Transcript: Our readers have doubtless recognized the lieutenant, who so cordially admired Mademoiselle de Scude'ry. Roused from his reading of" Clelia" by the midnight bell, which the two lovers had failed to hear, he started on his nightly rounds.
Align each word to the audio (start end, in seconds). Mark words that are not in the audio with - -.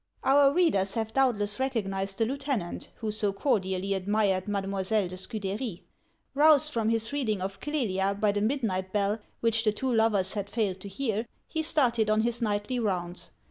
Our 0.23 0.51
readers 0.51 0.95
have 0.95 1.13
doubtless 1.13 1.59
recognized 1.59 2.17
the 2.17 2.25
lieutenant, 2.25 2.89
who 2.95 3.11
so 3.11 3.31
cordially 3.31 3.93
admired 3.93 4.47
Mademoiselle 4.47 5.07
de 5.07 5.15
Scude'ry. 5.15 5.83
Roused 6.33 6.73
from 6.73 6.89
his 6.89 7.13
reading 7.13 7.39
of" 7.39 7.59
Clelia" 7.59 8.15
by 8.19 8.31
the 8.31 8.41
midnight 8.41 8.91
bell, 8.91 9.19
which 9.41 9.63
the 9.63 9.71
two 9.71 9.93
lovers 9.93 10.33
had 10.33 10.49
failed 10.49 10.79
to 10.79 10.87
hear, 10.89 11.27
he 11.47 11.61
started 11.61 12.09
on 12.09 12.21
his 12.21 12.41
nightly 12.41 12.79
rounds. 12.79 13.29